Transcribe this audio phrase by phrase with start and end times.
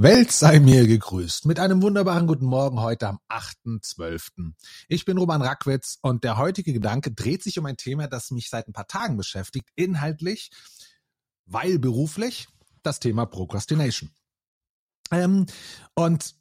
[0.00, 4.52] Welt sei mir gegrüßt mit einem wunderbaren guten Morgen heute am 8.12.
[4.86, 8.48] Ich bin Roman Rackwitz und der heutige Gedanke dreht sich um ein Thema, das mich
[8.48, 10.52] seit ein paar Tagen beschäftigt, inhaltlich,
[11.46, 12.46] weil beruflich,
[12.84, 14.12] das Thema Procrastination.
[15.10, 15.46] Ähm,
[15.96, 16.36] und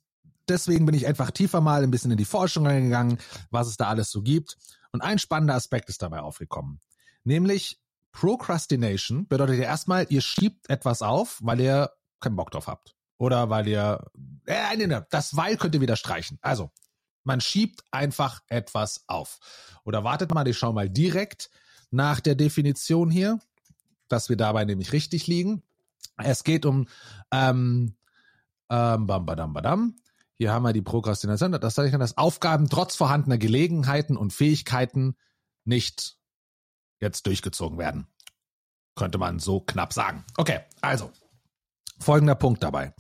[0.48, 3.18] deswegen bin ich einfach tiefer mal ein bisschen in die Forschung reingegangen,
[3.50, 4.56] was es da alles so gibt.
[4.92, 6.80] Und ein spannender Aspekt ist dabei aufgekommen.
[7.24, 7.82] Nämlich
[8.12, 11.90] Procrastination bedeutet ja erstmal, ihr schiebt etwas auf, weil ihr
[12.20, 12.97] keinen Bock drauf habt.
[13.18, 14.00] Oder weil ihr,
[14.46, 16.38] äh, nee, nee, das weil könnt ihr wieder streichen.
[16.42, 16.72] Also,
[17.24, 19.40] man schiebt einfach etwas auf.
[19.84, 21.50] Oder wartet mal, ich schaue mal direkt
[21.92, 23.40] nach der Definition hier,
[24.08, 25.64] dass wir dabei nämlich richtig liegen.
[26.18, 26.88] Es geht um
[27.32, 27.96] ähm,
[28.70, 29.96] ähm, bam, badam, badam.
[30.38, 31.52] Hier haben wir die Prokrastination.
[31.52, 35.16] Das ich dass Aufgaben trotz vorhandener Gelegenheiten und Fähigkeiten
[35.66, 36.18] nicht
[37.00, 38.08] jetzt durchgezogen werden.
[38.96, 40.26] Könnte man so knapp sagen.
[40.38, 41.12] Okay, also
[42.00, 42.94] folgender Punkt dabei.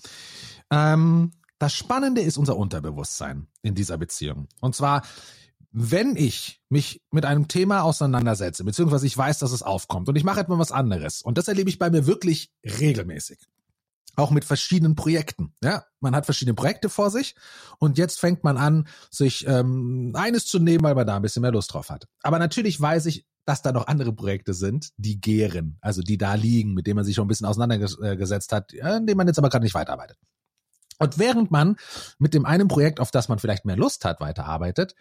[0.71, 4.47] Ähm, das Spannende ist unser Unterbewusstsein in dieser Beziehung.
[4.61, 5.03] Und zwar,
[5.71, 10.23] wenn ich mich mit einem Thema auseinandersetze, beziehungsweise ich weiß, dass es aufkommt und ich
[10.23, 13.39] mache etwas anderes, und das erlebe ich bei mir wirklich regelmäßig.
[14.15, 15.53] Auch mit verschiedenen Projekten.
[15.63, 17.35] Ja, man hat verschiedene Projekte vor sich
[17.77, 21.43] und jetzt fängt man an, sich ähm, eines zu nehmen, weil man da ein bisschen
[21.43, 22.07] mehr Lust drauf hat.
[22.23, 26.33] Aber natürlich weiß ich, dass da noch andere Projekte sind, die gären, also die da
[26.33, 29.49] liegen, mit denen man sich schon ein bisschen auseinandergesetzt hat, in denen man jetzt aber
[29.49, 30.17] gerade nicht weiterarbeitet.
[30.99, 31.77] Und während man
[32.19, 34.95] mit dem einen Projekt, auf das man vielleicht mehr Lust hat, weiterarbeitet,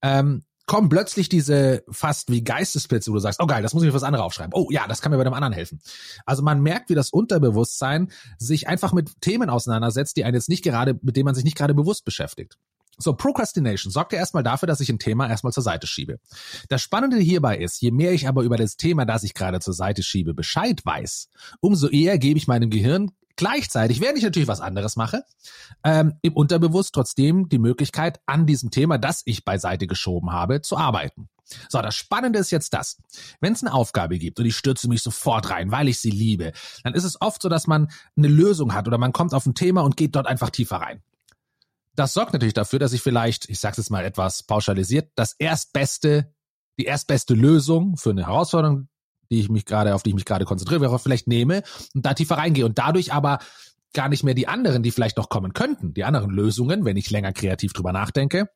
[0.00, 3.88] ähm, kommen plötzlich diese fast wie Geistesblitze, wo du sagst, oh geil, das muss ich
[3.88, 4.52] mir was andere aufschreiben.
[4.54, 5.80] Oh ja, das kann mir bei dem anderen helfen.
[6.24, 10.62] Also man merkt, wie das Unterbewusstsein sich einfach mit Themen auseinandersetzt, die einen jetzt nicht
[10.62, 12.58] gerade, mit denen man sich nicht gerade bewusst beschäftigt.
[13.02, 16.18] So, Procrastination sorgt ja erstmal dafür, dass ich ein Thema erstmal zur Seite schiebe.
[16.68, 19.74] Das Spannende hierbei ist, je mehr ich aber über das Thema, das ich gerade zur
[19.74, 21.28] Seite schiebe, Bescheid weiß,
[21.60, 25.24] umso eher gebe ich meinem Gehirn gleichzeitig, während ich natürlich was anderes mache,
[25.84, 30.76] ähm, im Unterbewusst trotzdem die Möglichkeit, an diesem Thema, das ich beiseite geschoben habe, zu
[30.76, 31.28] arbeiten.
[31.68, 32.98] So, das Spannende ist jetzt das.
[33.40, 36.52] Wenn es eine Aufgabe gibt und ich stürze mich sofort rein, weil ich sie liebe,
[36.84, 39.54] dann ist es oft so, dass man eine Lösung hat oder man kommt auf ein
[39.54, 41.02] Thema und geht dort einfach tiefer rein.
[41.94, 46.32] Das sorgt natürlich dafür, dass ich vielleicht, ich sage es mal etwas pauschalisiert, das erstbeste,
[46.78, 48.88] die erstbeste Lösung für eine Herausforderung,
[49.30, 51.62] die ich mich gerade, auf die ich mich gerade konzentriere, vielleicht nehme
[51.94, 53.38] und da tiefer reingehe und dadurch aber
[53.92, 57.10] gar nicht mehr die anderen, die vielleicht noch kommen könnten, die anderen Lösungen, wenn ich
[57.10, 58.48] länger kreativ drüber nachdenke,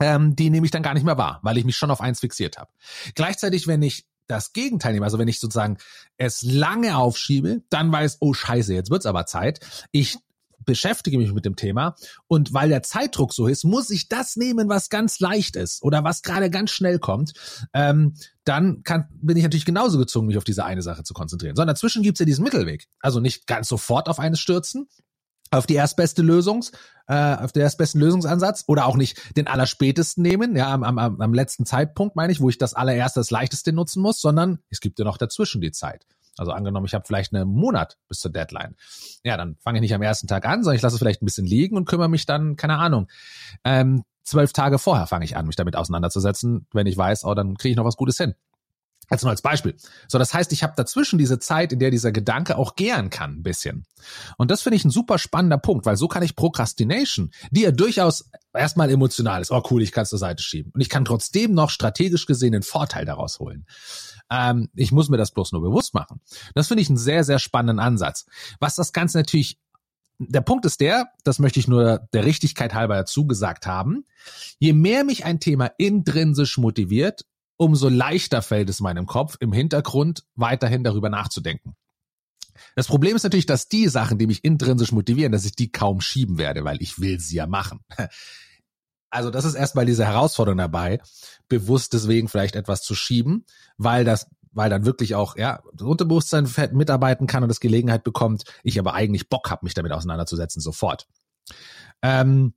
[0.00, 2.20] ähm, die nehme ich dann gar nicht mehr wahr, weil ich mich schon auf eins
[2.20, 2.70] fixiert habe.
[3.14, 5.78] Gleichzeitig, wenn ich das Gegenteil nehme, also wenn ich sozusagen
[6.16, 9.60] es lange aufschiebe, dann weiß, oh scheiße, jetzt wird's aber Zeit.
[9.90, 10.18] Ich
[10.68, 11.96] beschäftige mich mit dem Thema
[12.26, 16.04] und weil der Zeitdruck so ist, muss ich das nehmen, was ganz leicht ist oder
[16.04, 17.32] was gerade ganz schnell kommt.
[17.72, 18.14] Ähm,
[18.44, 21.56] dann kann, bin ich natürlich genauso gezwungen, mich auf diese eine Sache zu konzentrieren.
[21.56, 22.86] Sondern dazwischen gibt's ja diesen Mittelweg.
[23.00, 24.88] Also nicht ganz sofort auf eines stürzen,
[25.50, 26.72] auf die erstbeste Lösungs,
[27.06, 31.34] äh, auf den erstbesten Lösungsansatz oder auch nicht den allerspätesten nehmen, ja, am, am, am
[31.34, 34.98] letzten Zeitpunkt meine ich, wo ich das allererste, das leichteste nutzen muss, sondern es gibt
[34.98, 36.04] ja noch dazwischen die Zeit.
[36.38, 38.76] Also angenommen, ich habe vielleicht einen Monat bis zur Deadline.
[39.24, 41.26] Ja, dann fange ich nicht am ersten Tag an, sondern ich lasse es vielleicht ein
[41.26, 43.08] bisschen liegen und kümmere mich dann, keine Ahnung,
[43.64, 47.56] ähm, zwölf Tage vorher fange ich an, mich damit auseinanderzusetzen, wenn ich weiß, oh, dann
[47.56, 48.34] kriege ich noch was Gutes hin.
[49.10, 49.74] Jetzt nur als Beispiel.
[50.06, 53.38] So, das heißt, ich habe dazwischen diese Zeit, in der dieser Gedanke auch gären kann,
[53.38, 53.86] ein bisschen.
[54.36, 57.70] Und das finde ich ein super spannender Punkt, weil so kann ich Procrastination, die ja
[57.70, 60.72] durchaus erstmal emotional ist, oh cool, ich kann es zur Seite schieben.
[60.74, 63.66] Und ich kann trotzdem noch strategisch gesehen den Vorteil daraus holen.
[64.30, 66.20] Ähm, ich muss mir das bloß nur bewusst machen.
[66.54, 68.26] Das finde ich einen sehr, sehr spannenden Ansatz.
[68.60, 69.58] Was das Ganze natürlich
[70.18, 74.04] der Punkt ist der, das möchte ich nur der Richtigkeit halber dazu gesagt haben,
[74.58, 77.24] je mehr mich ein Thema intrinsisch motiviert,
[77.58, 81.76] umso leichter fällt es meinem Kopf im Hintergrund weiterhin darüber nachzudenken.
[82.74, 86.00] Das Problem ist natürlich, dass die Sachen, die mich intrinsisch motivieren, dass ich die kaum
[86.00, 87.80] schieben werde, weil ich will sie ja machen.
[89.10, 91.00] Also das ist erstmal diese Herausforderung dabei,
[91.48, 93.46] bewusst deswegen vielleicht etwas zu schieben,
[93.78, 98.44] weil das weil dann wirklich auch ja das Unterbewusstsein mitarbeiten kann und das Gelegenheit bekommt,
[98.62, 101.06] ich aber eigentlich Bock habe, mich damit auseinanderzusetzen sofort.
[102.02, 102.52] Ähm,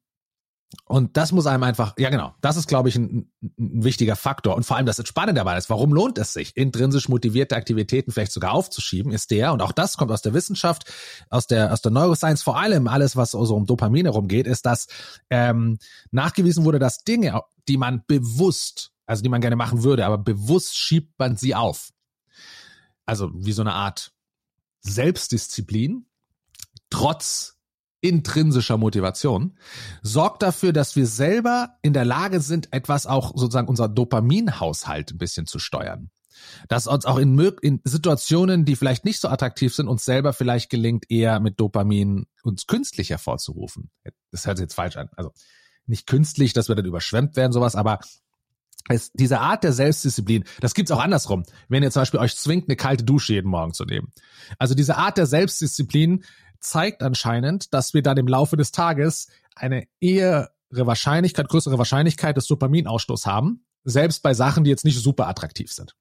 [0.85, 4.55] und das muss einem einfach, ja genau, das ist, glaube ich, ein, ein, wichtiger Faktor.
[4.55, 8.31] Und vor allem das Spannende dabei ist, warum lohnt es sich, intrinsisch motivierte Aktivitäten vielleicht
[8.31, 10.91] sogar aufzuschieben, ist der, und auch das kommt aus der Wissenschaft,
[11.29, 14.87] aus der, aus der Neuroscience, vor allem alles, was so um Dopamin herumgeht, ist, dass
[15.29, 15.77] ähm,
[16.11, 20.77] nachgewiesen wurde, dass Dinge, die man bewusst, also die man gerne machen würde, aber bewusst
[20.77, 21.91] schiebt man sie auf.
[23.05, 24.13] Also wie so eine Art
[24.81, 26.05] Selbstdisziplin,
[26.89, 27.60] trotz
[28.01, 29.57] intrinsischer Motivation,
[30.01, 35.17] sorgt dafür, dass wir selber in der Lage sind, etwas auch sozusagen unser Dopaminhaushalt ein
[35.17, 36.09] bisschen zu steuern.
[36.67, 40.69] Dass uns auch in, in Situationen, die vielleicht nicht so attraktiv sind, uns selber vielleicht
[40.71, 43.91] gelingt, eher mit Dopamin uns künstlich hervorzurufen.
[44.31, 45.09] Das hört sich jetzt falsch an.
[45.15, 45.31] Also
[45.85, 47.99] nicht künstlich, dass wir dann überschwemmt werden, sowas, aber
[48.89, 51.43] es, diese Art der Selbstdisziplin, das gibt's auch andersrum.
[51.69, 54.11] Wenn ihr zum Beispiel euch zwingt, eine kalte Dusche jeden Morgen zu nehmen.
[54.57, 56.23] Also diese Art der Selbstdisziplin
[56.61, 62.47] zeigt anscheinend, dass wir dann im Laufe des Tages eine eher Wahrscheinlichkeit, größere Wahrscheinlichkeit des
[62.47, 65.95] Dopaminausstoß haben, selbst bei Sachen, die jetzt nicht super attraktiv sind.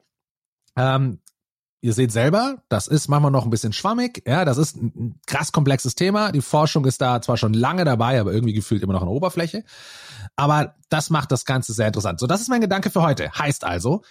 [0.76, 1.20] Ähm,
[1.80, 5.50] ihr seht selber, das ist manchmal noch ein bisschen schwammig, ja, das ist ein krass
[5.50, 6.30] komplexes Thema.
[6.30, 9.16] Die Forschung ist da zwar schon lange dabei, aber irgendwie gefühlt immer noch an der
[9.16, 9.64] Oberfläche.
[10.36, 12.20] Aber das macht das Ganze sehr interessant.
[12.20, 13.32] So, das ist mein Gedanke für heute.
[13.32, 14.02] Heißt also,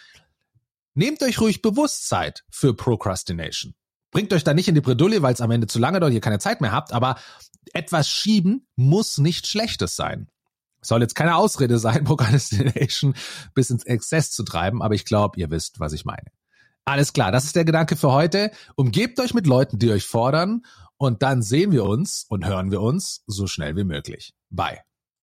[0.96, 3.76] nehmt euch ruhig Bewusstsein für Procrastination.
[4.12, 6.22] Bringt euch da nicht in die Bredouille, weil es am Ende zu lange dauert, ihr
[6.22, 7.16] keine Zeit mehr habt, aber
[7.74, 10.30] etwas schieben muss nicht Schlechtes sein.
[10.82, 13.14] Soll jetzt keine Ausrede sein, Procrastination
[13.54, 16.32] bis ins Exzess zu treiben, aber ich glaube, ihr wisst, was ich meine.
[16.86, 18.52] Alles klar, das ist der Gedanke für heute.
[18.76, 20.64] Umgebt euch mit Leuten, die euch fordern
[20.98, 24.34] und dann sehen wir uns und hören wir uns so schnell wie möglich.
[24.50, 24.89] Bye.